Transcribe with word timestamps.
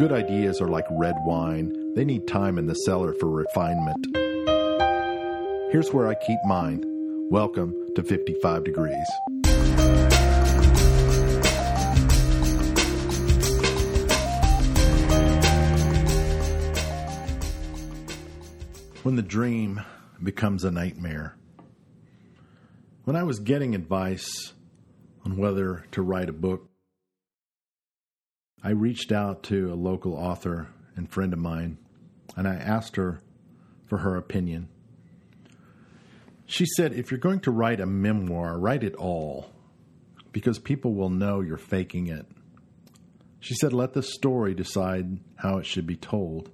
Good 0.00 0.12
ideas 0.12 0.62
are 0.62 0.68
like 0.68 0.86
red 0.92 1.14
wine, 1.26 1.92
they 1.94 2.06
need 2.06 2.26
time 2.26 2.56
in 2.56 2.64
the 2.64 2.72
cellar 2.72 3.12
for 3.12 3.28
refinement. 3.28 4.06
Here's 5.70 5.92
where 5.92 6.08
I 6.08 6.14
keep 6.14 6.38
mine. 6.46 6.82
Welcome 7.30 7.74
to 7.96 8.02
55 8.02 8.64
Degrees. 8.64 9.06
When 19.02 19.16
the 19.16 19.22
dream 19.22 19.82
becomes 20.22 20.64
a 20.64 20.70
nightmare. 20.70 21.36
When 23.04 23.16
I 23.16 23.24
was 23.24 23.38
getting 23.38 23.74
advice 23.74 24.54
on 25.26 25.36
whether 25.36 25.84
to 25.92 26.00
write 26.00 26.30
a 26.30 26.32
book, 26.32 26.69
I 28.62 28.70
reached 28.70 29.10
out 29.10 29.42
to 29.44 29.72
a 29.72 29.74
local 29.74 30.14
author 30.14 30.68
and 30.96 31.10
friend 31.10 31.32
of 31.32 31.38
mine 31.38 31.78
and 32.36 32.46
I 32.46 32.54
asked 32.54 32.96
her 32.96 33.20
for 33.86 33.98
her 33.98 34.16
opinion. 34.16 34.68
She 36.46 36.66
said, 36.76 36.92
if 36.92 37.10
you're 37.10 37.18
going 37.18 37.40
to 37.40 37.50
write 37.50 37.80
a 37.80 37.86
memoir, 37.86 38.58
write 38.58 38.82
it 38.82 38.94
all 38.96 39.50
because 40.32 40.58
people 40.58 40.94
will 40.94 41.08
know 41.08 41.40
you're 41.40 41.56
faking 41.56 42.08
it. 42.08 42.26
She 43.40 43.54
said, 43.54 43.72
let 43.72 43.94
the 43.94 44.02
story 44.02 44.54
decide 44.54 45.18
how 45.36 45.58
it 45.58 45.66
should 45.66 45.86
be 45.86 45.96
told. 45.96 46.50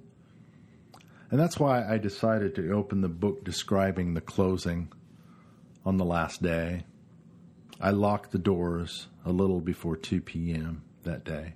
And 1.29 1.39
that's 1.39 1.59
why 1.59 1.85
I 1.85 1.97
decided 1.97 2.55
to 2.55 2.71
open 2.71 3.01
the 3.01 3.09
book 3.09 3.43
describing 3.43 4.13
the 4.13 4.21
closing 4.21 4.91
on 5.85 5.97
the 5.97 6.05
last 6.05 6.41
day. 6.41 6.85
I 7.81 7.89
locked 7.89 8.31
the 8.31 8.39
doors 8.39 9.07
a 9.25 9.31
little 9.31 9.59
before 9.59 9.97
2 9.97 10.21
p.m. 10.21 10.83
that 11.03 11.25
day. 11.25 11.53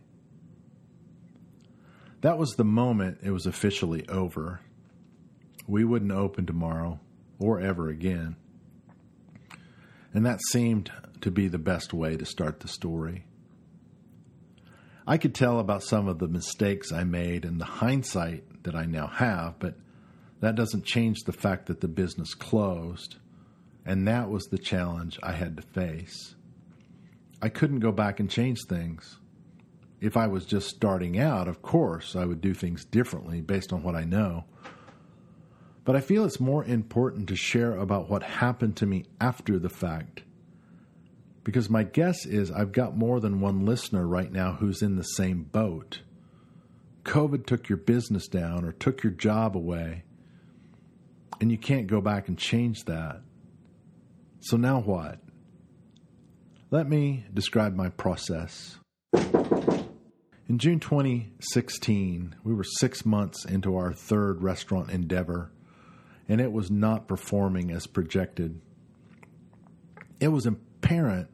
That 2.21 2.37
was 2.37 2.51
the 2.51 2.63
moment 2.63 3.19
it 3.23 3.31
was 3.31 3.45
officially 3.45 4.07
over. 4.07 4.61
We 5.67 5.83
wouldn't 5.83 6.11
open 6.11 6.45
tomorrow 6.45 6.99
or 7.39 7.59
ever 7.59 7.89
again. 7.89 8.35
And 10.13 10.25
that 10.25 10.41
seemed 10.49 10.91
to 11.21 11.31
be 11.31 11.47
the 11.47 11.57
best 11.57 11.93
way 11.93 12.17
to 12.17 12.25
start 12.25 12.59
the 12.59 12.67
story. 12.67 13.25
I 15.07 15.17
could 15.17 15.33
tell 15.33 15.59
about 15.59 15.83
some 15.83 16.07
of 16.07 16.19
the 16.19 16.27
mistakes 16.27 16.91
I 16.91 17.03
made 17.03 17.43
and 17.43 17.59
the 17.59 17.65
hindsight 17.65 18.63
that 18.63 18.75
I 18.75 18.85
now 18.85 19.07
have, 19.07 19.57
but 19.57 19.75
that 20.41 20.55
doesn't 20.55 20.85
change 20.85 21.21
the 21.25 21.33
fact 21.33 21.67
that 21.67 21.81
the 21.81 21.87
business 21.87 22.33
closed, 22.35 23.17
and 23.85 24.07
that 24.07 24.29
was 24.29 24.45
the 24.45 24.59
challenge 24.59 25.17
I 25.23 25.31
had 25.31 25.55
to 25.57 25.63
face. 25.63 26.35
I 27.41 27.49
couldn't 27.49 27.79
go 27.79 27.91
back 27.91 28.19
and 28.19 28.29
change 28.29 28.59
things. 28.67 29.17
If 30.01 30.17
I 30.17 30.25
was 30.25 30.45
just 30.45 30.67
starting 30.67 31.19
out, 31.19 31.47
of 31.47 31.61
course, 31.61 32.15
I 32.15 32.25
would 32.25 32.41
do 32.41 32.55
things 32.55 32.83
differently 32.83 33.39
based 33.39 33.71
on 33.71 33.83
what 33.83 33.95
I 33.95 34.03
know. 34.03 34.45
But 35.85 35.95
I 35.95 36.01
feel 36.01 36.25
it's 36.25 36.39
more 36.39 36.65
important 36.65 37.29
to 37.29 37.35
share 37.35 37.75
about 37.75 38.09
what 38.09 38.23
happened 38.23 38.75
to 38.77 38.87
me 38.87 39.05
after 39.19 39.59
the 39.59 39.69
fact. 39.69 40.23
Because 41.43 41.69
my 41.69 41.83
guess 41.83 42.25
is 42.25 42.51
I've 42.51 42.71
got 42.71 42.97
more 42.97 43.19
than 43.19 43.41
one 43.41 43.65
listener 43.65 44.07
right 44.07 44.31
now 44.31 44.53
who's 44.53 44.81
in 44.81 44.95
the 44.95 45.03
same 45.03 45.43
boat. 45.43 46.01
COVID 47.03 47.45
took 47.45 47.69
your 47.69 47.77
business 47.77 48.27
down 48.27 48.63
or 48.63 48.71
took 48.71 49.03
your 49.03 49.11
job 49.11 49.55
away, 49.55 50.03
and 51.39 51.51
you 51.51 51.57
can't 51.57 51.87
go 51.87 52.01
back 52.01 52.27
and 52.27 52.37
change 52.37 52.85
that. 52.85 53.21
So 54.39 54.57
now 54.57 54.79
what? 54.79 55.19
Let 56.69 56.87
me 56.87 57.25
describe 57.33 57.75
my 57.75 57.89
process. 57.89 58.77
In 60.51 60.57
June 60.57 60.81
2016, 60.81 62.35
we 62.43 62.53
were 62.53 62.65
six 62.65 63.05
months 63.05 63.45
into 63.45 63.77
our 63.77 63.93
third 63.93 64.43
restaurant 64.43 64.89
endeavor 64.89 65.49
and 66.27 66.41
it 66.41 66.51
was 66.51 66.69
not 66.69 67.07
performing 67.07 67.71
as 67.71 67.87
projected. 67.87 68.59
It 70.19 70.27
was 70.27 70.45
apparent 70.45 71.29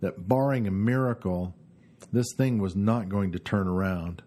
that, 0.00 0.26
barring 0.26 0.66
a 0.66 0.70
miracle, 0.70 1.54
this 2.10 2.32
thing 2.38 2.56
was 2.56 2.74
not 2.74 3.10
going 3.10 3.32
to 3.32 3.38
turn 3.38 3.68
around. 3.68 4.22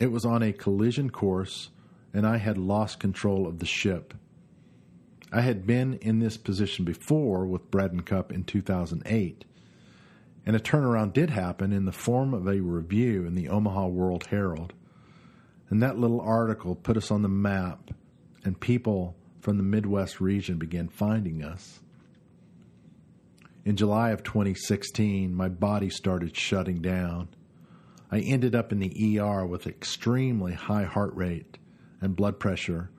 It 0.00 0.10
was 0.10 0.24
on 0.24 0.42
a 0.42 0.54
collision 0.54 1.10
course, 1.10 1.68
and 2.14 2.26
I 2.26 2.38
had 2.38 2.56
lost 2.56 3.00
control 3.00 3.46
of 3.46 3.58
the 3.58 3.66
ship. 3.66 4.14
I 5.30 5.42
had 5.42 5.66
been 5.66 5.98
in 6.00 6.20
this 6.20 6.38
position 6.38 6.86
before 6.86 7.44
with 7.44 7.70
Bread 7.70 7.92
and 7.92 8.06
Cup 8.06 8.32
in 8.32 8.44
2008, 8.44 9.44
and 10.46 10.54
a 10.54 10.60
turnaround 10.60 11.12
did 11.12 11.30
happen 11.30 11.72
in 11.72 11.84
the 11.84 11.92
form 11.92 12.32
of 12.32 12.46
a 12.46 12.60
review 12.60 13.26
in 13.26 13.34
the 13.34 13.48
Omaha 13.48 13.88
World 13.88 14.26
Herald. 14.30 14.72
And 15.68 15.82
that 15.82 15.98
little 15.98 16.20
article 16.20 16.76
put 16.76 16.96
us 16.96 17.10
on 17.10 17.22
the 17.22 17.28
map 17.28 17.90
and 18.44 18.58
people 18.58 19.16
from 19.40 19.56
the 19.56 19.64
Midwest 19.64 20.20
region 20.20 20.56
began 20.56 20.88
finding 20.88 21.42
us. 21.42 21.80
In 23.64 23.76
July 23.76 24.10
of 24.10 24.22
2016, 24.22 25.34
my 25.34 25.48
body 25.48 25.90
started 25.90 26.36
shutting 26.36 26.80
down. 26.80 27.28
I 28.12 28.20
ended 28.20 28.54
up 28.54 28.70
in 28.70 28.78
the 28.78 29.18
ER 29.18 29.44
with 29.44 29.66
extremely 29.66 30.52
high 30.52 30.84
heart 30.84 31.12
rate 31.16 31.58
and 32.00 32.14
blood 32.14 32.38
pressure, 32.38 32.90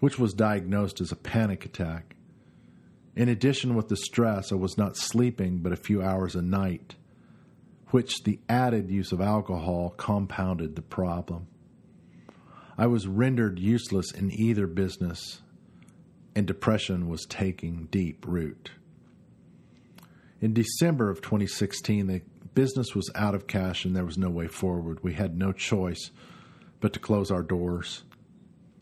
which 0.00 0.18
was 0.18 0.34
diagnosed 0.34 1.00
as 1.00 1.10
a 1.10 1.16
panic 1.16 1.64
attack. 1.64 2.13
In 3.16 3.28
addition, 3.28 3.74
with 3.74 3.88
the 3.88 3.96
stress, 3.96 4.50
I 4.50 4.56
was 4.56 4.76
not 4.76 4.96
sleeping 4.96 5.58
but 5.58 5.72
a 5.72 5.76
few 5.76 6.02
hours 6.02 6.34
a 6.34 6.42
night, 6.42 6.96
which 7.90 8.24
the 8.24 8.40
added 8.48 8.90
use 8.90 9.12
of 9.12 9.20
alcohol 9.20 9.94
compounded 9.96 10.74
the 10.74 10.82
problem. 10.82 11.46
I 12.76 12.88
was 12.88 13.06
rendered 13.06 13.60
useless 13.60 14.10
in 14.10 14.32
either 14.32 14.66
business, 14.66 15.42
and 16.34 16.44
depression 16.44 17.08
was 17.08 17.24
taking 17.24 17.86
deep 17.90 18.26
root. 18.26 18.72
In 20.40 20.52
December 20.52 21.08
of 21.08 21.22
2016, 21.22 22.08
the 22.08 22.22
business 22.54 22.94
was 22.94 23.10
out 23.14 23.34
of 23.34 23.46
cash 23.46 23.84
and 23.84 23.94
there 23.94 24.04
was 24.04 24.18
no 24.18 24.30
way 24.30 24.48
forward. 24.48 25.02
We 25.02 25.14
had 25.14 25.38
no 25.38 25.52
choice 25.52 26.10
but 26.80 26.92
to 26.94 27.00
close 27.00 27.30
our 27.30 27.42
doors. 27.42 28.02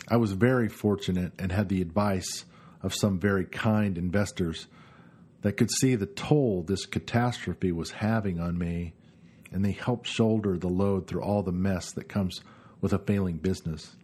I 0.09 0.16
was 0.16 0.32
very 0.32 0.69
fortunate 0.69 1.32
and 1.38 1.53
had 1.53 1.69
the 1.69 1.81
advice 1.81 2.44
of 2.82 2.94
some 2.94 3.19
very 3.19 3.44
kind 3.44 3.97
investors 3.97 4.66
that 5.43 5.56
could 5.56 5.70
see 5.70 5.94
the 5.94 6.06
toll 6.06 6.62
this 6.62 6.87
catastrophe 6.87 7.72
was 7.72 7.93
having 7.93 8.41
on 8.41 8.59
me, 8.59 8.94
and 9.50 9.65
they 9.65 9.72
helped 9.72 10.06
shoulder 10.06 10.56
the 10.56 10.69
load 10.69 11.06
through 11.06 11.22
all 11.22 11.42
the 11.42 11.53
mess 11.53 11.92
that 11.92 12.09
comes 12.09 12.41
with 12.81 12.92
a 12.92 12.98
failing 12.98 13.37
business. 13.37 13.97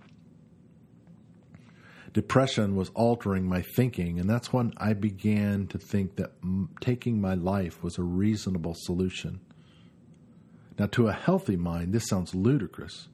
Depression 2.12 2.74
was 2.74 2.90
altering 2.94 3.46
my 3.46 3.62
thinking, 3.62 4.18
and 4.18 4.28
that's 4.28 4.52
when 4.52 4.72
I 4.78 4.92
began 4.94 5.66
to 5.68 5.78
think 5.78 6.16
that 6.16 6.32
m- 6.42 6.70
taking 6.80 7.20
my 7.20 7.34
life 7.34 7.82
was 7.82 7.98
a 7.98 8.02
reasonable 8.02 8.74
solution. 8.74 9.40
Now, 10.78 10.86
to 10.86 11.08
a 11.08 11.12
healthy 11.12 11.56
mind, 11.56 11.92
this 11.92 12.08
sounds 12.08 12.34
ludicrous. 12.34 13.08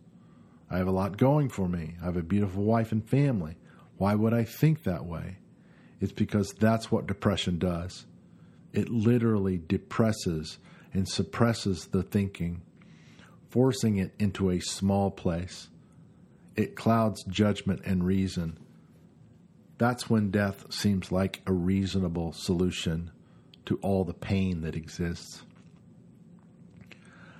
I 0.70 0.78
have 0.78 0.86
a 0.86 0.92
lot 0.92 1.16
going 1.16 1.48
for 1.48 1.68
me. 1.68 1.96
I 2.00 2.06
have 2.06 2.16
a 2.16 2.22
beautiful 2.22 2.62
wife 2.62 2.92
and 2.92 3.06
family. 3.06 3.56
Why 3.96 4.14
would 4.14 4.32
I 4.32 4.44
think 4.44 4.84
that 4.84 5.04
way? 5.04 5.38
It's 6.04 6.12
because 6.12 6.52
that's 6.52 6.92
what 6.92 7.06
depression 7.06 7.58
does. 7.58 8.04
It 8.74 8.90
literally 8.90 9.56
depresses 9.56 10.58
and 10.92 11.08
suppresses 11.08 11.86
the 11.86 12.02
thinking 12.02 12.60
forcing 13.48 13.96
it 13.96 14.12
into 14.18 14.50
a 14.50 14.60
small 14.60 15.10
place. 15.10 15.68
It 16.56 16.76
clouds 16.76 17.24
judgment 17.24 17.80
and 17.86 18.04
reason. 18.04 18.58
That's 19.78 20.10
when 20.10 20.30
death 20.30 20.70
seems 20.70 21.10
like 21.10 21.40
a 21.46 21.54
reasonable 21.54 22.34
solution 22.34 23.10
to 23.64 23.78
all 23.80 24.04
the 24.04 24.12
pain 24.12 24.60
that 24.60 24.76
exists. 24.76 25.42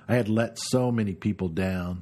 I 0.07 0.15
had 0.15 0.27
let 0.27 0.57
so 0.57 0.91
many 0.91 1.13
people 1.13 1.49
down. 1.49 2.01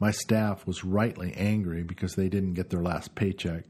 My 0.00 0.10
staff 0.10 0.66
was 0.66 0.82
rightly 0.82 1.32
angry 1.34 1.84
because 1.84 2.16
they 2.16 2.28
didn't 2.28 2.54
get 2.54 2.70
their 2.70 2.82
last 2.82 3.14
paycheck. 3.14 3.62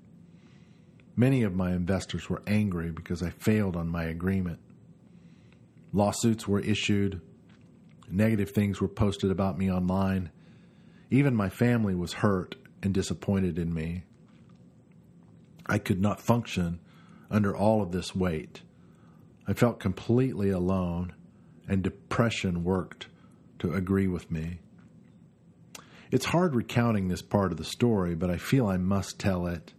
Many 1.16 1.42
of 1.42 1.54
my 1.54 1.72
investors 1.72 2.28
were 2.28 2.42
angry 2.46 2.90
because 2.90 3.22
I 3.22 3.30
failed 3.30 3.76
on 3.76 3.88
my 3.88 4.04
agreement. 4.04 4.58
Lawsuits 5.92 6.48
were 6.48 6.60
issued, 6.60 7.20
Negative 8.12 8.50
things 8.50 8.78
were 8.78 8.88
posted 8.88 9.30
about 9.30 9.56
me 9.56 9.72
online. 9.72 10.30
Even 11.10 11.34
my 11.34 11.48
family 11.48 11.94
was 11.94 12.12
hurt 12.12 12.56
and 12.82 12.92
disappointed 12.92 13.58
in 13.58 13.72
me. 13.72 14.04
I 15.64 15.78
could 15.78 15.98
not 15.98 16.20
function 16.20 16.78
under 17.30 17.56
all 17.56 17.80
of 17.80 17.90
this 17.90 18.14
weight. 18.14 18.60
I 19.48 19.54
felt 19.54 19.80
completely 19.80 20.50
alone, 20.50 21.14
and 21.66 21.82
depression 21.82 22.64
worked 22.64 23.06
to 23.60 23.72
agree 23.72 24.08
with 24.08 24.30
me. 24.30 24.58
It's 26.10 26.26
hard 26.26 26.54
recounting 26.54 27.08
this 27.08 27.22
part 27.22 27.50
of 27.50 27.56
the 27.56 27.64
story, 27.64 28.14
but 28.14 28.28
I 28.28 28.36
feel 28.36 28.66
I 28.66 28.76
must 28.76 29.18
tell 29.18 29.46
it. 29.46 29.72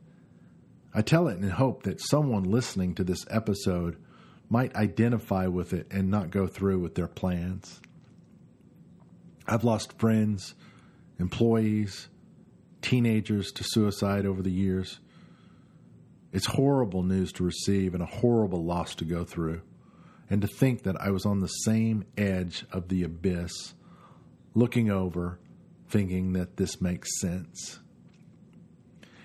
I 0.94 1.02
tell 1.02 1.28
it 1.28 1.40
in 1.40 1.50
hope 1.50 1.84
that 1.84 2.00
someone 2.00 2.44
listening 2.44 2.94
to 2.96 3.04
this 3.04 3.26
episode 3.30 3.98
might 4.50 4.76
identify 4.76 5.48
with 5.48 5.74
it 5.74 5.88
and 5.90 6.10
not 6.10 6.30
go 6.30 6.46
through 6.46 6.80
with 6.80 6.94
their 6.94 7.08
plans. 7.08 7.82
I've 9.48 9.64
lost 9.64 9.98
friends 10.00 10.54
employees, 11.20 12.10
teenagers 12.82 13.52
to 13.54 13.64
suicide 13.64 14.26
over 14.26 14.42
the 14.42 14.52
years. 14.52 15.00
It's 16.32 16.48
horrible 16.48 17.04
news 17.04 17.32
to 17.34 17.44
receive 17.44 17.94
and 17.94 18.04
a 18.04 18.08
horrible 18.08 18.64
loss 18.64 18.96
to 18.96 19.06
go 19.06 19.24
through. 19.24 19.62
And 20.30 20.42
to 20.42 20.48
think 20.48 20.84
that 20.84 21.00
I 21.00 21.12
was 21.12 21.26
on 21.26 21.40
the 21.40 21.48
same 21.48 22.06
edge 22.18 22.66
of 22.72 22.90
the 22.90 23.04
abyss, 23.04 23.74
looking 24.54 24.90
over, 24.90 25.40
thinking 25.88 26.34
that 26.34 26.58
this 26.58 26.82
makes 26.82 27.20
sense. 27.20 27.80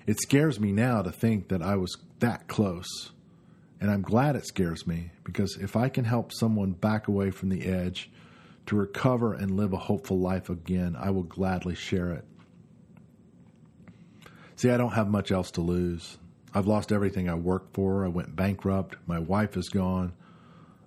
It 0.09 0.23
scares 0.23 0.59
me 0.59 0.73
now 0.73 1.03
to 1.03 1.13
think 1.13 1.49
that 1.49 1.61
I 1.61 1.77
was 1.77 1.95
that 2.21 2.49
close. 2.49 3.11
And 3.79 3.91
I'm 3.91 4.01
glad 4.01 4.37
it 4.37 4.47
scares 4.47 4.87
me 4.87 5.11
because 5.23 5.59
if 5.61 5.77
I 5.77 5.91
can 5.91 6.07
help 6.07 6.33
someone 6.33 6.73
back 6.73 7.09
away 7.09 7.31
from 7.31 7.51
the 7.51 7.67
edge 7.67 8.11
to 8.65 8.75
recover 8.75 9.35
and 9.35 9.59
live 9.59 9.75
a 9.75 9.77
hopeful 9.77 10.19
life 10.19 10.49
again, 10.49 10.97
I 10.99 11.11
will 11.11 11.25
gladly 11.25 11.75
share 11.75 12.11
it. 12.13 12.25
See, 14.57 14.71
I 14.71 14.79
don't 14.79 14.95
have 14.95 15.11
much 15.11 15.31
else 15.31 15.51
to 15.53 15.61
lose. 15.61 16.17
I've 16.55 16.67
lost 16.67 16.91
everything 16.91 17.29
I 17.29 17.35
worked 17.35 17.75
for. 17.75 18.07
I 18.07 18.09
went 18.09 18.35
bankrupt. 18.35 18.97
My 19.07 19.19
wife 19.19 19.59
is 19.59 19.69
gone, 19.69 20.15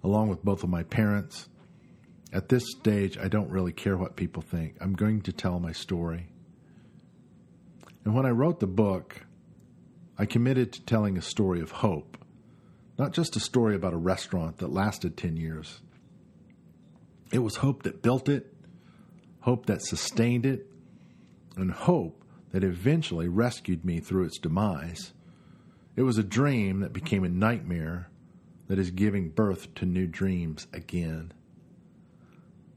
along 0.04 0.30
with 0.30 0.44
both 0.44 0.64
of 0.64 0.72
my 0.72 0.82
parents. 0.82 1.48
At 2.34 2.50
this 2.50 2.64
stage, 2.72 3.20
I 3.20 3.28
don't 3.28 3.52
really 3.52 3.72
care 3.72 3.98
what 3.98 4.16
people 4.16 4.42
think. 4.42 4.78
I'm 4.82 4.94
going 4.94 5.22
to 5.22 5.32
tell 5.32 5.60
my 5.60 5.74
story. 5.74 6.30
And 8.04 8.16
when 8.16 8.26
I 8.26 8.32
wrote 8.32 8.60
the 8.60 8.68
book, 8.68 9.26
I 10.18 10.26
committed 10.26 10.74
to 10.74 10.86
telling 10.86 11.18
a 11.18 11.22
story 11.22 11.62
of 11.62 11.72
hope, 11.72 12.18
not 12.98 13.14
just 13.14 13.36
a 13.36 13.40
story 13.40 13.76
about 13.76 13.94
a 13.94 13.98
restaurant 13.98 14.58
that 14.58 14.72
lasted 14.72 15.18
10 15.18 15.38
years. 15.38 15.82
It 17.32 17.40
was 17.40 17.58
hope 17.58 17.84
that 17.84 18.02
built 18.02 18.28
it, 18.28 18.54
hope 19.42 19.66
that 19.68 19.82
sustained 19.82 20.46
it, 20.46 20.68
and 21.56 21.72
hope 21.72 22.24
that 22.52 22.64
eventually 22.64 23.28
rescued 23.28 23.86
me 23.86 24.00
through 24.00 24.26
its 24.26 24.38
demise. 24.38 25.14
It 25.96 26.04
was 26.04 26.18
a 26.18 26.24
dream 26.24 26.80
that 26.82 26.94
became 26.94 27.24
a 27.24 27.30
nightmare 27.30 28.10
that 28.68 28.80
is 28.80 28.92
giving 28.92 29.30
birth 29.30 29.74
to 29.76 29.86
new 29.86 30.08
dreams 30.08 30.68
again. 30.74 31.34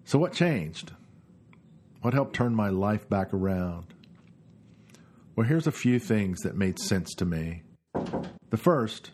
So, 0.04 0.18
what 0.18 0.32
changed? 0.32 0.92
What 2.02 2.14
helped 2.14 2.34
turn 2.34 2.54
my 2.54 2.68
life 2.68 3.08
back 3.08 3.32
around? 3.32 3.94
Well, 5.36 5.46
here's 5.46 5.66
a 5.66 5.72
few 5.72 5.98
things 5.98 6.40
that 6.40 6.56
made 6.56 6.78
sense 6.78 7.14
to 7.14 7.24
me. 7.24 7.62
The 8.50 8.56
first, 8.56 9.10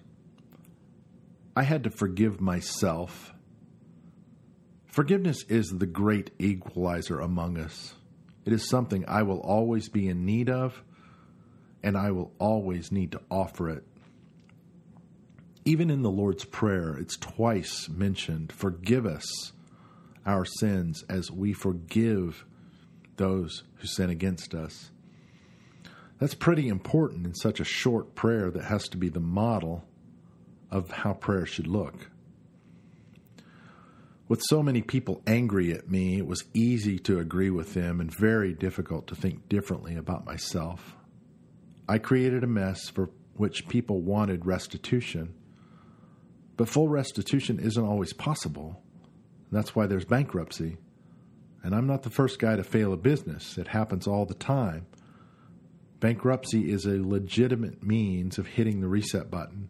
I 1.57 1.63
had 1.63 1.85
to 1.85 1.91
forgive 1.91 2.41
myself. 2.41 3.33
Forgiveness 4.87 5.45
is 5.49 5.69
the 5.69 5.87
great 5.87 6.31
equalizer 6.39 7.21
among 7.21 7.59
us. 7.59 7.95
It 8.45 8.53
is 8.53 8.69
something 8.69 9.05
I 9.07 9.23
will 9.23 9.41
always 9.41 9.89
be 9.89 10.09
in 10.09 10.25
need 10.25 10.51
of, 10.51 10.83
and 11.83 11.97
I 11.97 12.11
will 12.11 12.33
always 12.39 12.93
need 12.93 13.13
to 13.13 13.21
offer 13.31 13.71
it 13.71 13.85
even 15.65 15.91
in 15.91 16.03
the 16.03 16.11
Lord's 16.11 16.45
Prayer, 16.45 16.97
it's 16.97 17.17
twice 17.17 17.89
mentioned 17.89 18.53
forgive 18.53 19.07
us 19.07 19.53
our 20.27 20.45
sins 20.45 21.05
as 21.09 21.31
we 21.31 21.53
forgive 21.53 22.45
those 23.17 23.65
who 23.77 23.87
sin 23.87 24.11
against 24.11 24.55
us. 24.55 24.91
That's 26.21 26.35
pretty 26.35 26.69
important 26.69 27.27
in 27.27 27.35
such 27.35 27.59
a 27.59 27.65
short 27.65 28.15
prayer 28.15 28.51
that 28.51 28.65
has 28.65 28.89
to 28.91 28.97
be 28.97 29.09
the 29.09 29.21
model 29.21 29.85
of 30.71 30.91
how 30.91 31.15
prayer 31.15 31.47
should 31.47 31.67
look. 31.67 32.11
With 34.29 34.43
so 34.43 34.63
many 34.63 34.83
people 34.83 35.23
angry 35.27 35.73
at 35.73 35.91
me, 35.91 36.19
it 36.19 36.27
was 36.27 36.45
easy 36.55 37.01
to 37.01 37.19
agree 37.19 37.51
with 37.51 37.75
them 37.75 38.01
and 38.01 38.15
very 38.15 38.53
difficult 38.53 39.09
to 39.09 39.17
think 39.17 39.49
differently 39.49 39.97
about 39.97 40.25
myself. 40.25 40.95
I 41.89 41.99
created 41.99 42.45
a 42.45 42.47
mess 42.47 42.89
for 42.89 43.11
which 43.35 43.67
people 43.67 44.01
wanted 44.01 44.47
restitution 44.47 45.35
but 46.61 46.69
full 46.69 46.91
restitution 46.91 47.59
isn't 47.59 47.83
always 47.83 48.13
possible. 48.13 48.83
That's 49.51 49.75
why 49.75 49.87
there's 49.87 50.05
bankruptcy. 50.05 50.77
And 51.63 51.75
I'm 51.75 51.87
not 51.87 52.03
the 52.03 52.11
first 52.11 52.39
guy 52.39 52.55
to 52.55 52.63
fail 52.63 52.93
a 52.93 52.99
business, 52.99 53.57
it 53.57 53.69
happens 53.69 54.07
all 54.07 54.27
the 54.27 54.35
time. 54.35 54.85
Bankruptcy 56.00 56.73
is 56.73 56.87
a 56.87 57.02
legitimate 57.06 57.82
means 57.82 58.38
of 58.38 58.47
hitting 58.47 58.81
the 58.81 58.88
reset 58.88 59.31
button. 59.31 59.69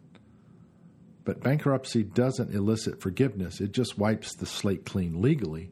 But 1.23 1.41
bankruptcy 1.41 2.03
doesn't 2.03 2.55
elicit 2.55 3.01
forgiveness, 3.01 3.61
it 3.61 3.73
just 3.73 3.97
wipes 3.97 4.33
the 4.33 4.45
slate 4.45 4.85
clean 4.85 5.21
legally. 5.21 5.71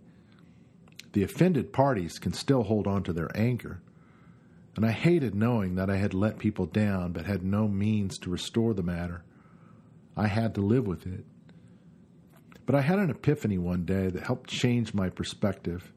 The 1.13 1.23
offended 1.23 1.73
parties 1.73 2.19
can 2.19 2.33
still 2.33 2.63
hold 2.63 2.85
on 2.85 3.03
to 3.03 3.13
their 3.13 3.35
anger. 3.35 3.81
And 4.75 4.85
I 4.85 4.91
hated 4.91 5.33
knowing 5.33 5.75
that 5.75 5.89
I 5.89 5.97
had 5.97 6.13
let 6.13 6.37
people 6.37 6.65
down 6.65 7.13
but 7.13 7.25
had 7.25 7.43
no 7.43 7.67
means 7.67 8.17
to 8.19 8.29
restore 8.29 8.73
the 8.73 8.83
matter. 8.83 9.23
I 10.15 10.27
had 10.27 10.53
to 10.55 10.61
live 10.61 10.85
with 10.85 11.07
it. 11.07 11.25
But 12.65 12.75
I 12.75 12.81
had 12.81 12.99
an 12.99 13.09
epiphany 13.09 13.57
one 13.57 13.85
day 13.85 14.09
that 14.09 14.23
helped 14.23 14.49
change 14.49 14.93
my 14.93 15.09
perspective. 15.09 15.91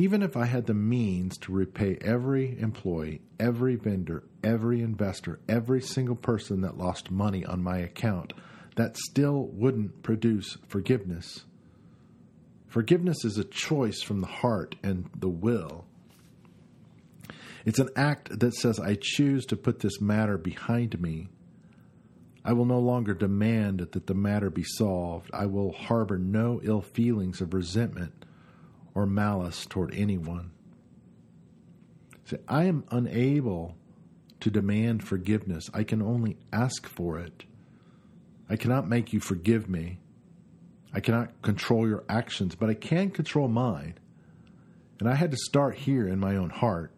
Even 0.00 0.22
if 0.22 0.34
I 0.34 0.46
had 0.46 0.64
the 0.64 0.72
means 0.72 1.36
to 1.36 1.52
repay 1.52 1.98
every 2.00 2.58
employee, 2.58 3.20
every 3.38 3.76
vendor, 3.76 4.24
every 4.42 4.80
investor, 4.80 5.40
every 5.46 5.82
single 5.82 6.16
person 6.16 6.62
that 6.62 6.78
lost 6.78 7.10
money 7.10 7.44
on 7.44 7.62
my 7.62 7.76
account, 7.80 8.32
that 8.76 8.96
still 8.96 9.48
wouldn't 9.52 10.02
produce 10.02 10.56
forgiveness. 10.68 11.44
Forgiveness 12.66 13.26
is 13.26 13.36
a 13.36 13.44
choice 13.44 14.00
from 14.00 14.22
the 14.22 14.26
heart 14.26 14.74
and 14.82 15.10
the 15.14 15.28
will. 15.28 15.84
It's 17.66 17.78
an 17.78 17.90
act 17.94 18.40
that 18.40 18.54
says, 18.54 18.80
I 18.80 18.96
choose 18.98 19.44
to 19.44 19.56
put 19.56 19.80
this 19.80 20.00
matter 20.00 20.38
behind 20.38 20.98
me 20.98 21.28
I 22.42 22.54
will 22.54 22.64
no 22.64 22.78
longer 22.78 23.12
demand 23.12 23.80
that 23.80 24.06
the 24.06 24.14
matter 24.14 24.48
be 24.48 24.64
solved. 24.64 25.28
I 25.34 25.44
will 25.44 25.72
harbor 25.72 26.16
no 26.16 26.58
ill 26.62 26.80
feelings 26.80 27.42
of 27.42 27.52
resentment 27.52 28.24
or 28.94 29.06
malice 29.06 29.66
toward 29.66 29.94
anyone. 29.94 30.50
See, 32.24 32.36
I 32.48 32.64
am 32.64 32.84
unable 32.90 33.76
to 34.40 34.50
demand 34.50 35.04
forgiveness. 35.04 35.70
I 35.74 35.84
can 35.84 36.02
only 36.02 36.36
ask 36.52 36.86
for 36.86 37.18
it. 37.18 37.44
I 38.48 38.56
cannot 38.56 38.88
make 38.88 39.12
you 39.12 39.20
forgive 39.20 39.68
me. 39.68 40.00
I 40.92 41.00
cannot 41.00 41.42
control 41.42 41.88
your 41.88 42.04
actions, 42.08 42.54
but 42.54 42.68
I 42.68 42.74
can 42.74 43.10
control 43.10 43.48
mine. 43.48 43.94
And 44.98 45.08
I 45.08 45.14
had 45.14 45.30
to 45.30 45.36
start 45.36 45.76
here 45.76 46.08
in 46.08 46.18
my 46.18 46.36
own 46.36 46.50
heart. 46.50 46.92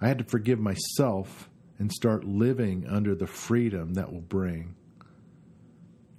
I 0.00 0.08
had 0.08 0.18
to 0.18 0.24
forgive 0.24 0.60
myself 0.60 1.48
and 1.78 1.92
start 1.92 2.24
living 2.24 2.86
under 2.88 3.14
the 3.14 3.26
freedom 3.26 3.94
that 3.94 4.12
will 4.12 4.20
bring. 4.20 4.74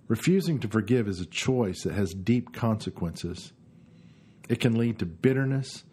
Refusing 0.08 0.60
to 0.60 0.68
forgive 0.68 1.08
is 1.08 1.22
a 1.22 1.26
choice 1.26 1.84
that 1.84 1.94
has 1.94 2.12
deep 2.12 2.54
consequences. 2.54 3.54
It 4.50 4.60
can 4.60 4.78
lead 4.78 5.00
to 5.00 5.06
bitterness 5.06 5.84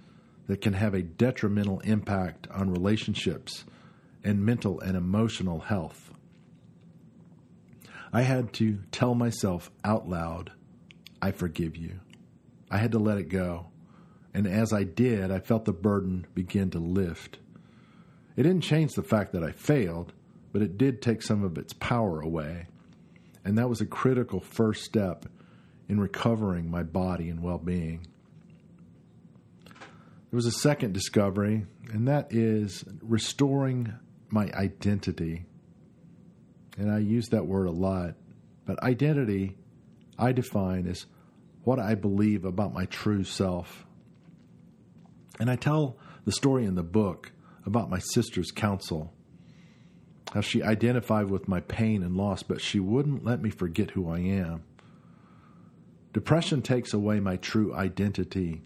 that 0.48 0.60
can 0.60 0.72
have 0.72 0.94
a 0.94 1.02
detrimental 1.02 1.80
impact 1.80 2.48
on 2.50 2.70
relationships 2.70 3.64
and 4.24 4.44
mental 4.44 4.80
and 4.80 4.96
emotional 4.96 5.60
health. 5.60 6.10
I 8.12 8.22
had 8.22 8.52
to 8.54 8.78
tell 8.90 9.14
myself 9.14 9.70
out 9.84 10.08
loud, 10.08 10.52
I 11.20 11.32
forgive 11.32 11.76
you. 11.76 12.00
I 12.70 12.78
had 12.78 12.92
to 12.92 12.98
let 12.98 13.18
it 13.18 13.28
go. 13.28 13.66
And 14.32 14.46
as 14.46 14.72
I 14.72 14.84
did, 14.84 15.30
I 15.30 15.38
felt 15.38 15.64
the 15.64 15.72
burden 15.72 16.26
begin 16.34 16.70
to 16.70 16.78
lift. 16.78 17.38
It 18.36 18.42
didn't 18.42 18.62
change 18.62 18.92
the 18.92 19.02
fact 19.02 19.32
that 19.32 19.44
I 19.44 19.52
failed, 19.52 20.12
but 20.52 20.62
it 20.62 20.78
did 20.78 21.02
take 21.02 21.22
some 21.22 21.42
of 21.42 21.58
its 21.58 21.72
power 21.72 22.20
away. 22.20 22.66
And 23.44 23.58
that 23.58 23.68
was 23.68 23.80
a 23.80 23.86
critical 23.86 24.40
first 24.40 24.84
step 24.84 25.26
in 25.88 26.00
recovering 26.00 26.70
my 26.70 26.82
body 26.82 27.28
and 27.28 27.42
well 27.42 27.58
being. 27.58 28.06
There 30.36 30.44
was 30.44 30.54
a 30.54 30.60
second 30.60 30.92
discovery, 30.92 31.64
and 31.94 32.08
that 32.08 32.26
is 32.30 32.84
restoring 33.00 33.94
my 34.28 34.50
identity. 34.52 35.46
And 36.76 36.92
I 36.92 36.98
use 36.98 37.30
that 37.30 37.46
word 37.46 37.66
a 37.66 37.70
lot, 37.70 38.16
but 38.66 38.82
identity 38.82 39.56
I 40.18 40.32
define 40.32 40.88
as 40.88 41.06
what 41.64 41.78
I 41.78 41.94
believe 41.94 42.44
about 42.44 42.74
my 42.74 42.84
true 42.84 43.24
self. 43.24 43.86
And 45.40 45.50
I 45.50 45.56
tell 45.56 45.96
the 46.26 46.32
story 46.32 46.66
in 46.66 46.74
the 46.74 46.82
book 46.82 47.32
about 47.64 47.88
my 47.88 48.00
sister's 48.00 48.50
counsel, 48.50 49.14
how 50.34 50.42
she 50.42 50.62
identified 50.62 51.30
with 51.30 51.48
my 51.48 51.60
pain 51.60 52.02
and 52.02 52.14
loss, 52.14 52.42
but 52.42 52.60
she 52.60 52.78
wouldn't 52.78 53.24
let 53.24 53.40
me 53.40 53.48
forget 53.48 53.92
who 53.92 54.10
I 54.10 54.18
am. 54.18 54.64
Depression 56.12 56.60
takes 56.60 56.92
away 56.92 57.20
my 57.20 57.36
true 57.36 57.74
identity 57.74 58.64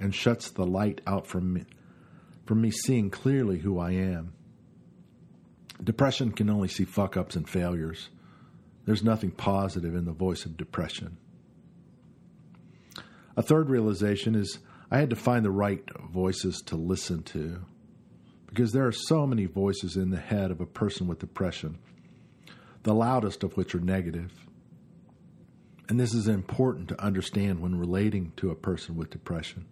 and 0.00 0.14
shuts 0.14 0.50
the 0.50 0.66
light 0.66 1.00
out 1.06 1.26
from 1.26 1.52
me, 1.52 1.64
from 2.46 2.60
me 2.60 2.70
seeing 2.70 3.10
clearly 3.10 3.58
who 3.58 3.78
I 3.78 3.92
am. 3.92 4.32
Depression 5.82 6.32
can 6.32 6.50
only 6.50 6.68
see 6.68 6.84
fuck 6.84 7.16
ups 7.16 7.36
and 7.36 7.48
failures. 7.48 8.08
There's 8.86 9.04
nothing 9.04 9.30
positive 9.30 9.94
in 9.94 10.04
the 10.04 10.12
voice 10.12 10.44
of 10.44 10.56
depression. 10.56 11.16
A 13.36 13.42
third 13.42 13.70
realization 13.70 14.34
is 14.34 14.58
I 14.90 14.98
had 14.98 15.10
to 15.10 15.16
find 15.16 15.44
the 15.44 15.50
right 15.50 15.84
voices 16.12 16.60
to 16.66 16.76
listen 16.76 17.22
to 17.24 17.64
because 18.46 18.72
there 18.72 18.86
are 18.86 18.92
so 18.92 19.26
many 19.26 19.46
voices 19.46 19.96
in 19.96 20.10
the 20.10 20.18
head 20.18 20.50
of 20.50 20.60
a 20.60 20.66
person 20.66 21.06
with 21.06 21.20
depression, 21.20 21.78
the 22.82 22.94
loudest 22.94 23.44
of 23.44 23.56
which 23.56 23.74
are 23.74 23.80
negative. 23.80 24.32
And 25.88 25.98
this 25.98 26.12
is 26.12 26.26
important 26.26 26.88
to 26.88 27.00
understand 27.02 27.60
when 27.60 27.78
relating 27.78 28.32
to 28.36 28.50
a 28.50 28.56
person 28.56 28.96
with 28.96 29.10
depression. 29.10 29.66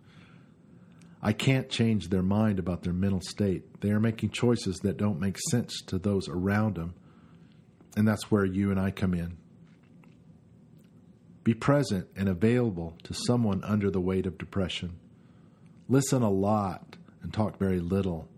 I 1.21 1.33
can't 1.33 1.69
change 1.69 2.09
their 2.09 2.23
mind 2.23 2.59
about 2.59 2.83
their 2.83 2.93
mental 2.93 3.21
state. 3.21 3.81
They 3.81 3.91
are 3.91 4.01
making 4.01 4.31
choices 4.31 4.77
that 4.79 4.97
don't 4.97 5.19
make 5.19 5.37
sense 5.51 5.83
to 5.87 5.99
those 5.99 6.29
around 6.29 6.77
them. 6.77 6.95
And 7.97 8.07
that's 8.07 8.31
where 8.31 8.45
you 8.45 8.71
and 8.71 8.79
I 8.79 8.93
come 8.93 9.15
in. 9.15 9.37
Be 11.43 11.55
present 11.55 12.07
and 12.15 12.29
available 12.29 12.97
to 13.05 13.15
someone 13.15 13.65
under 13.65 13.91
the 13.91 14.01
weight 14.01 14.27
of 14.27 14.39
depression. 14.39 14.99
Listen 15.89 16.23
a 16.23 16.31
lot 16.31 16.97
and 17.23 17.33
talk 17.33 17.59
very 17.59 17.81
little. 17.81 18.29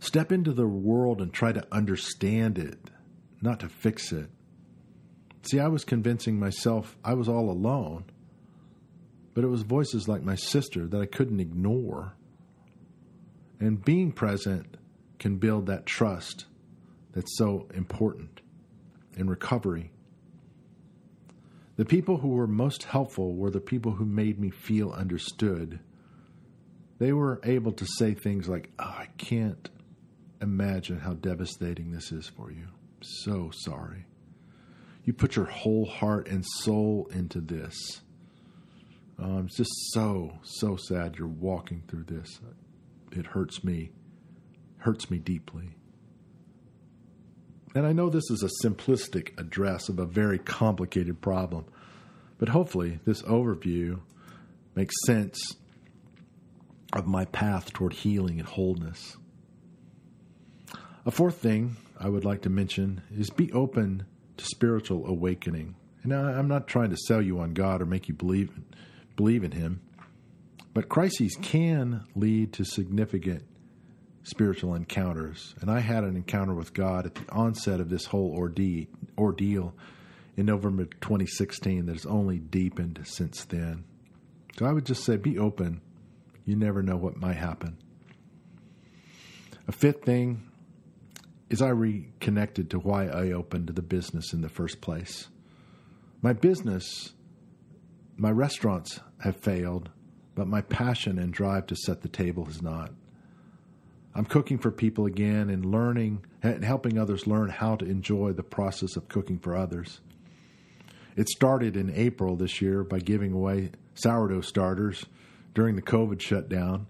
Step 0.00 0.32
into 0.32 0.52
the 0.52 0.66
world 0.66 1.20
and 1.20 1.32
try 1.32 1.52
to 1.52 1.64
understand 1.70 2.58
it, 2.58 2.90
not 3.40 3.60
to 3.60 3.68
fix 3.68 4.10
it. 4.10 4.30
See, 5.42 5.60
I 5.60 5.68
was 5.68 5.84
convincing 5.84 6.40
myself 6.40 6.96
I 7.04 7.14
was 7.14 7.28
all 7.28 7.50
alone 7.50 8.06
but 9.34 9.44
it 9.44 9.48
was 9.48 9.62
voices 9.62 10.08
like 10.08 10.22
my 10.22 10.34
sister 10.34 10.86
that 10.86 11.00
I 11.00 11.06
couldn't 11.06 11.40
ignore. 11.40 12.14
And 13.60 13.84
being 13.84 14.12
present 14.12 14.76
can 15.18 15.36
build 15.36 15.66
that 15.66 15.86
trust 15.86 16.46
that's 17.12 17.36
so 17.36 17.68
important 17.74 18.40
in 19.16 19.28
recovery. 19.28 19.92
The 21.76 21.84
people 21.84 22.18
who 22.18 22.28
were 22.28 22.46
most 22.46 22.84
helpful 22.84 23.34
were 23.34 23.50
the 23.50 23.60
people 23.60 23.92
who 23.92 24.04
made 24.04 24.38
me 24.38 24.50
feel 24.50 24.90
understood. 24.90 25.80
They 26.98 27.12
were 27.12 27.40
able 27.44 27.72
to 27.72 27.86
say 27.98 28.14
things 28.14 28.48
like, 28.48 28.70
oh, 28.78 28.84
I 28.84 29.08
can't 29.16 29.70
imagine 30.40 31.00
how 31.00 31.14
devastating 31.14 31.92
this 31.92 32.12
is 32.12 32.28
for 32.28 32.50
you. 32.50 32.64
I'm 32.64 33.02
So 33.02 33.50
sorry. 33.52 34.06
You 35.04 35.12
put 35.12 35.34
your 35.34 35.46
whole 35.46 35.86
heart 35.86 36.28
and 36.28 36.44
soul 36.44 37.08
into 37.12 37.40
this. 37.40 38.02
Um, 39.18 39.46
it's 39.46 39.56
just 39.56 39.70
so, 39.92 40.32
so 40.42 40.76
sad 40.76 41.16
you're 41.18 41.28
walking 41.28 41.82
through 41.88 42.04
this. 42.04 42.40
It 43.12 43.26
hurts 43.26 43.62
me, 43.62 43.92
hurts 44.78 45.10
me 45.10 45.18
deeply. 45.18 45.76
And 47.74 47.86
I 47.86 47.92
know 47.92 48.10
this 48.10 48.30
is 48.30 48.42
a 48.42 48.66
simplistic 48.66 49.38
address 49.38 49.88
of 49.88 49.98
a 49.98 50.06
very 50.06 50.38
complicated 50.38 51.20
problem, 51.20 51.66
but 52.38 52.50
hopefully 52.50 53.00
this 53.04 53.22
overview 53.22 54.00
makes 54.74 54.94
sense 55.06 55.56
of 56.92 57.06
my 57.06 57.24
path 57.26 57.72
toward 57.72 57.94
healing 57.94 58.38
and 58.38 58.48
wholeness. 58.48 59.16
A 61.06 61.10
fourth 61.10 61.36
thing 61.36 61.76
I 61.98 62.08
would 62.08 62.24
like 62.24 62.42
to 62.42 62.50
mention 62.50 63.02
is 63.16 63.30
be 63.30 63.50
open 63.52 64.04
to 64.36 64.44
spiritual 64.44 65.06
awakening. 65.06 65.76
And 66.02 66.12
I'm 66.12 66.48
not 66.48 66.66
trying 66.66 66.90
to 66.90 66.96
sell 66.96 67.22
you 67.22 67.38
on 67.38 67.54
God 67.54 67.80
or 67.80 67.86
make 67.86 68.08
you 68.08 68.14
believe 68.14 68.50
believe 69.16 69.44
in 69.44 69.52
Him. 69.52 69.80
But 70.74 70.88
crises 70.88 71.36
can 71.40 72.04
lead 72.14 72.52
to 72.54 72.64
significant 72.64 73.44
spiritual 74.22 74.74
encounters. 74.74 75.54
And 75.60 75.70
I 75.70 75.80
had 75.80 76.04
an 76.04 76.16
encounter 76.16 76.54
with 76.54 76.72
God 76.72 77.06
at 77.06 77.14
the 77.14 77.30
onset 77.32 77.80
of 77.80 77.90
this 77.90 78.06
whole 78.06 78.34
ordeal, 79.18 79.74
in 80.36 80.46
November 80.46 80.84
2016 80.84 81.86
that 81.86 81.92
has 81.92 82.06
only 82.06 82.38
deepened 82.38 83.00
since 83.04 83.44
then. 83.44 83.84
So 84.58 84.64
I 84.64 84.72
would 84.72 84.86
just 84.86 85.04
say 85.04 85.16
be 85.16 85.38
open. 85.38 85.82
You 86.46 86.56
never 86.56 86.82
know 86.82 86.96
what 86.96 87.16
might 87.16 87.36
happen. 87.36 87.76
A 89.68 89.72
fifth 89.72 90.04
thing 90.04 90.42
is 91.50 91.60
I 91.60 91.68
reconnected 91.68 92.70
to 92.70 92.78
why 92.78 93.08
I 93.08 93.32
opened 93.32 93.68
the 93.68 93.82
business 93.82 94.32
in 94.32 94.40
the 94.40 94.48
first 94.48 94.80
place. 94.80 95.28
My 96.22 96.32
business 96.32 97.12
my 98.22 98.30
restaurants 98.30 99.00
have 99.18 99.34
failed, 99.34 99.90
but 100.36 100.46
my 100.46 100.60
passion 100.60 101.18
and 101.18 101.32
drive 101.32 101.66
to 101.66 101.74
set 101.74 102.02
the 102.02 102.08
table 102.08 102.44
has 102.44 102.62
not. 102.62 102.92
I'm 104.14 104.26
cooking 104.26 104.58
for 104.58 104.70
people 104.70 105.06
again 105.06 105.50
and 105.50 105.64
learning 105.72 106.24
and 106.40 106.64
helping 106.64 106.98
others 106.98 107.26
learn 107.26 107.48
how 107.48 107.74
to 107.74 107.84
enjoy 107.84 108.30
the 108.30 108.44
process 108.44 108.94
of 108.94 109.08
cooking 109.08 109.40
for 109.40 109.56
others. 109.56 110.02
It 111.16 111.28
started 111.30 111.76
in 111.76 111.92
April 111.96 112.36
this 112.36 112.62
year 112.62 112.84
by 112.84 113.00
giving 113.00 113.32
away 113.32 113.72
sourdough 113.94 114.42
starters 114.42 115.04
during 115.52 115.74
the 115.74 115.82
COVID 115.82 116.20
shutdown, 116.20 116.86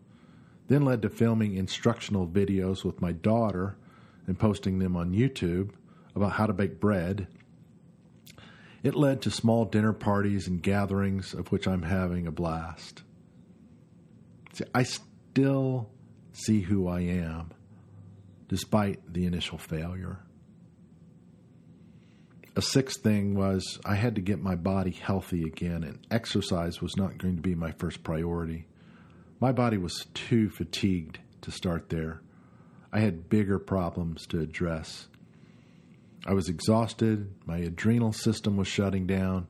then 0.69 0.85
led 0.85 1.01
to 1.01 1.09
filming 1.09 1.57
instructional 1.57 2.27
videos 2.27 2.85
with 2.85 3.01
my 3.01 3.13
daughter 3.13 3.79
and 4.27 4.39
posting 4.39 4.81
them 4.81 4.97
on 4.97 5.15
YouTube 5.15 5.71
about 6.15 6.33
how 6.33 6.45
to 6.45 6.53
bake 6.53 6.79
bread 6.79 7.27
it 8.83 8.95
led 8.95 9.23
to 9.23 9.31
small 9.31 9.65
dinner 9.65 9.93
parties 9.93 10.47
and 10.49 10.63
gatherings 10.63 11.35
of 11.35 11.53
which 11.53 11.69
I'm 11.69 11.83
having 11.83 12.27
a 12.27 12.33
blast. 12.33 13.03
See, 14.53 14.65
I 14.75 14.83
still 14.83 15.91
see 16.33 16.61
who 16.61 16.89
I 16.89 17.01
am 17.01 17.51
despite 18.49 19.13
the 19.13 19.25
initial 19.25 19.57
failure. 19.57 20.19
A 22.55 22.61
sixth 22.61 23.03
thing 23.03 23.35
was 23.35 23.79
I 23.85 23.95
had 23.95 24.17
to 24.17 24.21
get 24.21 24.43
my 24.43 24.57
body 24.57 24.91
healthy 24.91 25.45
again, 25.45 25.85
and 25.85 26.07
exercise 26.11 26.83
was 26.83 26.97
not 26.99 27.17
going 27.17 27.37
to 27.37 27.43
be 27.43 27.55
my 27.55 27.73
first 27.73 28.03
priority. 28.05 28.67
My 29.41 29.53
body 29.53 29.79
was 29.79 30.05
too 30.13 30.51
fatigued 30.51 31.19
to 31.41 31.51
start 31.51 31.89
there. 31.89 32.21
I 32.93 33.01
had 33.01 33.31
bigger 33.31 33.59
problems 33.59 34.27
to 34.27 34.41
address. 34.41 35.09
I 36.27 36.35
was 36.35 36.49
exhausted. 36.49 37.35
My 37.47 37.59
adrenal 37.59 38.13
system 38.13 38.57
was 38.57 38.69
shutting 38.69 39.07
down. 39.07 39.49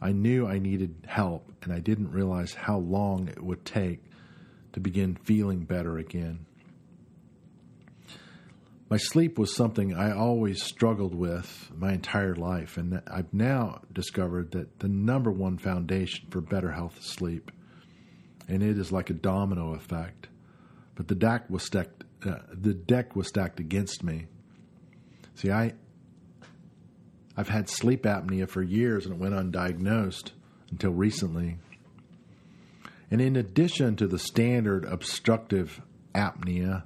I 0.00 0.12
knew 0.12 0.46
I 0.46 0.58
needed 0.58 1.06
help, 1.08 1.52
and 1.62 1.72
I 1.72 1.80
didn't 1.80 2.12
realize 2.12 2.54
how 2.54 2.78
long 2.78 3.28
it 3.28 3.42
would 3.42 3.64
take 3.64 4.00
to 4.72 4.80
begin 4.80 5.16
feeling 5.16 5.64
better 5.64 5.98
again. 5.98 6.46
My 8.90 8.96
sleep 8.96 9.38
was 9.38 9.54
something 9.54 9.92
I 9.92 10.12
always 10.12 10.62
struggled 10.62 11.14
with 11.14 11.70
my 11.76 11.92
entire 11.92 12.34
life, 12.34 12.78
and 12.78 13.02
I've 13.06 13.34
now 13.34 13.82
discovered 13.92 14.52
that 14.52 14.78
the 14.78 14.88
number 14.88 15.30
one 15.30 15.58
foundation 15.58 16.28
for 16.30 16.40
better 16.40 16.72
health 16.72 16.98
is 16.98 17.04
sleep, 17.04 17.50
and 18.46 18.62
it 18.62 18.78
is 18.78 18.92
like 18.92 19.10
a 19.10 19.14
domino 19.14 19.74
effect. 19.74 20.28
But 20.94 21.08
the 21.08 21.16
deck 21.16 21.50
was 21.50 21.64
stacked. 21.64 22.04
Uh, 22.24 22.38
the 22.52 22.72
deck 22.72 23.14
was 23.14 23.28
stacked 23.28 23.60
against 23.60 24.02
me. 24.02 24.26
See, 25.34 25.50
I 25.50 25.74
I've 27.38 27.50
had 27.50 27.68
sleep 27.68 28.02
apnea 28.02 28.48
for 28.48 28.64
years 28.64 29.06
and 29.06 29.14
it 29.14 29.20
went 29.20 29.32
undiagnosed 29.32 30.32
until 30.72 30.90
recently. 30.90 31.58
And 33.12 33.20
in 33.20 33.36
addition 33.36 33.94
to 33.94 34.08
the 34.08 34.18
standard 34.18 34.84
obstructive 34.84 35.80
apnea, 36.16 36.82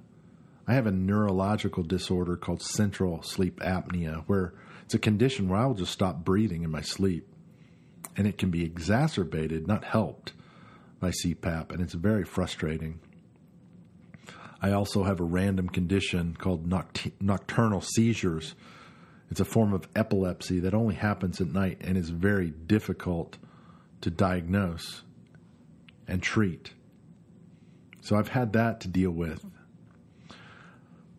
I 0.68 0.74
have 0.74 0.86
a 0.86 0.92
neurological 0.92 1.84
disorder 1.84 2.36
called 2.36 2.60
central 2.60 3.22
sleep 3.22 3.60
apnea, 3.60 4.24
where 4.26 4.52
it's 4.84 4.92
a 4.92 4.98
condition 4.98 5.48
where 5.48 5.58
I 5.58 5.64
will 5.64 5.74
just 5.74 5.90
stop 5.90 6.22
breathing 6.22 6.64
in 6.64 6.70
my 6.70 6.82
sleep. 6.82 7.26
And 8.14 8.26
it 8.26 8.36
can 8.36 8.50
be 8.50 8.62
exacerbated, 8.62 9.66
not 9.66 9.84
helped, 9.84 10.34
by 11.00 11.12
CPAP, 11.12 11.72
and 11.72 11.80
it's 11.80 11.94
very 11.94 12.24
frustrating. 12.24 13.00
I 14.60 14.72
also 14.72 15.04
have 15.04 15.18
a 15.18 15.24
random 15.24 15.70
condition 15.70 16.36
called 16.38 16.68
noct- 16.68 17.12
nocturnal 17.22 17.80
seizures, 17.80 18.54
it's 19.32 19.40
a 19.40 19.46
form 19.46 19.72
of 19.72 19.88
epilepsy 19.96 20.60
that 20.60 20.74
only 20.74 20.94
happens 20.94 21.40
at 21.40 21.46
night 21.46 21.78
and 21.80 21.96
is 21.96 22.10
very 22.10 22.50
difficult 22.50 23.38
to 24.02 24.10
diagnose 24.10 25.04
and 26.06 26.22
treat. 26.22 26.74
So 28.02 28.16
I've 28.16 28.28
had 28.28 28.52
that 28.52 28.82
to 28.82 28.88
deal 28.88 29.10
with. 29.10 29.42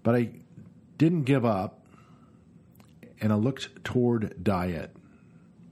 But 0.03 0.13
I 0.13 0.29
didn't 0.99 1.23
give 1.23 1.43
up 1.43 1.87
and 3.19 3.33
I 3.33 3.35
looked 3.35 3.83
toward 3.83 4.43
diet. 4.43 4.95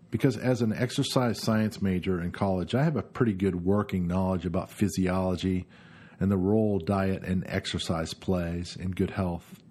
Because 0.10 0.36
as 0.36 0.64
an 0.64 0.74
exercise 0.74 1.40
science 1.40 1.80
major 1.80 2.20
in 2.20 2.32
college, 2.32 2.74
I 2.74 2.84
have 2.84 2.96
a 2.96 3.04
pretty 3.04 3.34
good 3.34 3.64
working 3.64 4.08
knowledge 4.08 4.48
about 4.48 4.72
physiology 4.72 5.68
and 6.20 6.32
the 6.32 6.38
role 6.38 6.80
diet 6.80 7.22
and 7.22 7.44
exercise 7.46 8.16
plays 8.16 8.76
in 8.76 8.94
good 8.94 9.12
health. 9.12 9.62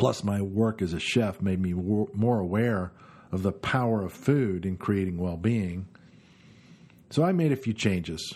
Plus, 0.00 0.24
my 0.24 0.40
work 0.40 0.80
as 0.80 0.94
a 0.94 0.98
chef 0.98 1.42
made 1.42 1.60
me 1.60 1.74
more 1.74 2.40
aware 2.40 2.90
of 3.30 3.42
the 3.42 3.52
power 3.52 4.02
of 4.02 4.14
food 4.14 4.64
in 4.64 4.78
creating 4.78 5.18
well 5.18 5.36
being. 5.36 5.86
So 7.10 7.22
I 7.22 7.32
made 7.32 7.52
a 7.52 7.56
few 7.56 7.74
changes. 7.74 8.32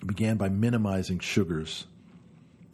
I 0.00 0.06
began 0.06 0.36
by 0.36 0.48
minimizing 0.48 1.18
sugars, 1.18 1.86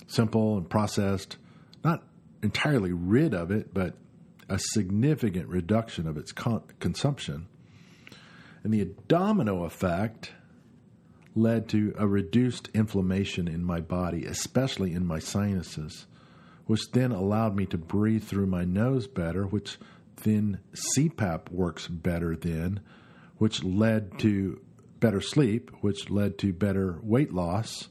simple 0.06 0.58
and 0.58 0.68
processed, 0.68 1.38
not 1.82 2.02
entirely 2.42 2.92
rid 2.92 3.32
of 3.32 3.50
it, 3.50 3.72
but 3.72 3.94
a 4.50 4.58
significant 4.58 5.48
reduction 5.48 6.06
of 6.06 6.18
its 6.18 6.32
con- 6.32 6.64
consumption. 6.80 7.46
And 8.62 8.74
the 8.74 8.90
domino 9.08 9.64
effect 9.64 10.32
led 11.34 11.66
to 11.70 11.94
a 11.96 12.06
reduced 12.06 12.68
inflammation 12.74 13.48
in 13.48 13.64
my 13.64 13.80
body, 13.80 14.26
especially 14.26 14.92
in 14.92 15.06
my 15.06 15.18
sinuses, 15.18 16.04
which 16.68 16.90
then 16.92 17.12
allowed 17.12 17.56
me 17.56 17.64
to 17.64 17.78
breathe 17.78 18.22
through 18.22 18.46
my 18.46 18.62
nose 18.62 19.06
better, 19.06 19.46
which 19.46 19.78
then 20.22 20.60
CPAP 20.94 21.50
works 21.50 21.88
better 21.88 22.36
then, 22.36 22.80
which 23.38 23.64
led 23.64 24.18
to 24.18 24.60
better 25.00 25.22
sleep, 25.22 25.70
which 25.80 26.10
led 26.10 26.36
to 26.36 26.52
better 26.52 26.98
weight 27.02 27.32
loss. 27.32 27.88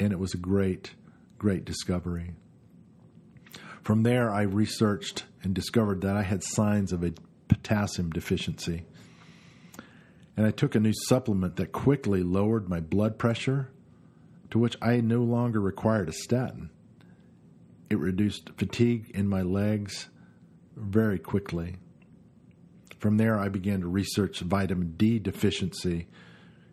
And 0.00 0.12
it 0.12 0.18
was 0.18 0.34
a 0.34 0.38
great, 0.38 0.94
great 1.38 1.64
discovery. 1.64 2.32
From 3.80 4.02
there, 4.02 4.28
I 4.28 4.42
researched 4.42 5.24
and 5.44 5.54
discovered 5.54 6.00
that 6.00 6.16
I 6.16 6.22
had 6.22 6.42
signs 6.42 6.92
of 6.92 7.04
a 7.04 7.14
potassium 7.46 8.10
deficiency. 8.10 8.86
And 10.36 10.44
I 10.44 10.50
took 10.50 10.74
a 10.74 10.80
new 10.80 10.94
supplement 11.06 11.54
that 11.56 11.70
quickly 11.70 12.24
lowered 12.24 12.68
my 12.68 12.80
blood 12.80 13.20
pressure, 13.20 13.70
to 14.50 14.58
which 14.58 14.76
I 14.82 15.00
no 15.00 15.20
longer 15.22 15.60
required 15.60 16.08
a 16.08 16.12
statin. 16.12 16.70
It 17.88 17.98
reduced 17.98 18.50
fatigue 18.56 19.10
in 19.14 19.28
my 19.28 19.42
legs 19.42 20.08
very 20.76 21.18
quickly. 21.18 21.76
From 22.98 23.16
there, 23.16 23.38
I 23.38 23.48
began 23.48 23.80
to 23.82 23.88
research 23.88 24.40
vitamin 24.40 24.94
D 24.96 25.18
deficiency 25.18 26.08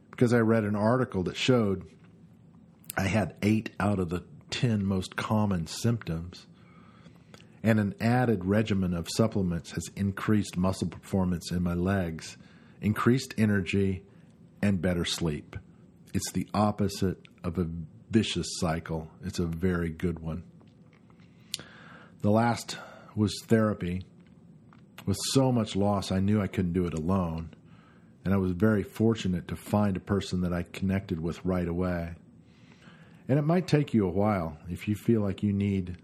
because 0.09 0.33
I 0.33 0.39
read 0.39 0.63
an 0.63 0.75
article 0.75 1.23
that 1.23 1.37
showed 1.37 1.85
I 2.97 3.03
had 3.03 3.35
eight 3.41 3.71
out 3.79 3.99
of 3.99 4.09
the 4.09 4.23
10 4.51 4.85
most 4.85 5.15
common 5.15 5.67
symptoms. 5.67 6.45
And 7.63 7.79
an 7.79 7.95
added 7.99 8.45
regimen 8.45 8.93
of 8.93 9.07
supplements 9.09 9.71
has 9.71 9.89
increased 9.95 10.57
muscle 10.57 10.89
performance 10.89 11.51
in 11.51 11.63
my 11.63 11.73
legs, 11.73 12.37
increased 12.81 13.33
energy, 13.37 14.03
and 14.61 14.81
better 14.81 15.05
sleep. 15.05 15.55
It's 16.13 16.31
the 16.31 16.47
opposite 16.53 17.19
of 17.43 17.57
a 17.57 17.67
vicious 18.11 18.47
cycle. 18.59 19.09
It's 19.23 19.39
a 19.39 19.45
very 19.45 19.89
good 19.89 20.19
one. 20.19 20.43
The 22.23 22.31
last 22.31 22.77
was 23.17 23.37
therapy. 23.47 24.05
With 25.05 25.17
so 25.33 25.51
much 25.51 25.75
loss, 25.75 26.09
I 26.09 26.21
knew 26.21 26.41
I 26.41 26.47
couldn't 26.47 26.71
do 26.71 26.85
it 26.85 26.93
alone, 26.93 27.49
and 28.23 28.33
I 28.33 28.37
was 28.37 28.53
very 28.53 28.81
fortunate 28.81 29.49
to 29.49 29.57
find 29.57 29.97
a 29.97 29.99
person 29.99 30.39
that 30.41 30.53
I 30.53 30.63
connected 30.63 31.19
with 31.19 31.43
right 31.43 31.67
away. 31.67 32.13
And 33.27 33.37
it 33.37 33.41
might 33.41 33.67
take 33.67 33.93
you 33.93 34.07
a 34.07 34.09
while 34.09 34.57
if 34.69 34.87
you 34.87 34.95
feel 34.95 35.19
like 35.19 35.43
you 35.43 35.51
need 35.51 35.97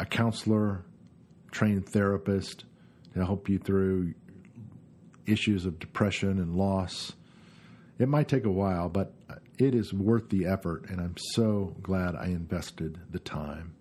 a 0.00 0.04
counselor, 0.04 0.84
trained 1.52 1.88
therapist 1.88 2.64
to 3.14 3.24
help 3.24 3.48
you 3.48 3.58
through 3.58 4.14
issues 5.24 5.66
of 5.66 5.78
depression 5.78 6.40
and 6.40 6.56
loss. 6.56 7.12
It 8.00 8.08
might 8.08 8.26
take 8.26 8.44
a 8.44 8.50
while, 8.50 8.88
but 8.88 9.14
it 9.56 9.76
is 9.76 9.94
worth 9.94 10.30
the 10.30 10.46
effort, 10.46 10.90
and 10.90 11.00
I'm 11.00 11.16
so 11.16 11.76
glad 11.80 12.16
I 12.16 12.26
invested 12.26 12.98
the 13.12 13.20
time. 13.20 13.76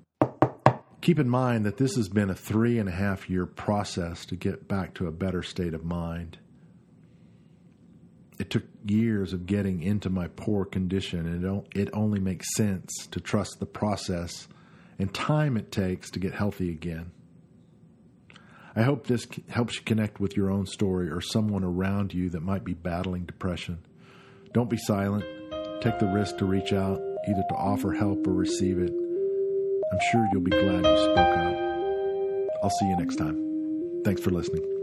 Keep 1.07 1.19
in 1.19 1.29
mind 1.29 1.65
that 1.65 1.77
this 1.77 1.95
has 1.95 2.09
been 2.09 2.29
a 2.29 2.35
three 2.35 2.79
and 2.79 2.89
a 2.89 2.91
half 2.91 3.29
year 3.29 3.45
process 3.45 4.25
to 4.25 4.35
get 4.35 4.67
back 4.67 4.93
to 4.95 5.07
a 5.07 5.11
better 5.13 5.41
state 5.41 5.73
of 5.73 5.85
mind. 5.85 6.37
It 8.37 8.49
took 8.49 8.65
years 8.83 9.31
of 9.31 9.45
getting 9.45 9.81
into 9.81 10.09
my 10.09 10.27
poor 10.27 10.65
condition, 10.65 11.25
and 11.25 11.65
it 11.73 11.89
only 11.93 12.19
makes 12.19 12.53
sense 12.55 13.07
to 13.11 13.21
trust 13.21 13.61
the 13.61 13.65
process 13.65 14.49
and 14.99 15.13
time 15.13 15.55
it 15.55 15.71
takes 15.71 16.11
to 16.11 16.19
get 16.19 16.33
healthy 16.33 16.71
again. 16.71 17.11
I 18.75 18.81
hope 18.81 19.07
this 19.07 19.25
helps 19.47 19.75
you 19.75 19.83
connect 19.83 20.19
with 20.19 20.35
your 20.35 20.51
own 20.51 20.65
story 20.65 21.09
or 21.09 21.21
someone 21.21 21.63
around 21.63 22.13
you 22.13 22.31
that 22.31 22.43
might 22.43 22.65
be 22.65 22.73
battling 22.73 23.23
depression. 23.23 23.79
Don't 24.51 24.69
be 24.69 24.75
silent. 24.75 25.23
Take 25.79 25.99
the 25.99 26.11
risk 26.13 26.35
to 26.39 26.45
reach 26.45 26.73
out, 26.73 26.99
either 27.29 27.43
to 27.47 27.55
offer 27.55 27.93
help 27.93 28.27
or 28.27 28.33
receive 28.33 28.77
it. 28.77 28.91
I'm 29.91 29.99
sure 30.11 30.27
you'll 30.31 30.41
be 30.41 30.51
glad 30.51 30.85
you 30.85 30.97
spoke 30.97 31.17
up. 31.17 32.63
I'll 32.63 32.69
see 32.69 32.87
you 32.87 32.97
next 32.97 33.15
time. 33.15 34.01
Thanks 34.03 34.21
for 34.21 34.31
listening. 34.31 34.76